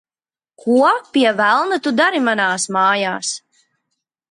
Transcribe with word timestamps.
Ko, 0.61 0.77
pie 1.17 1.33
velna, 1.41 1.79
tu 1.87 1.95
dari 2.01 2.23
manās 2.31 2.67
mājās? 2.79 3.33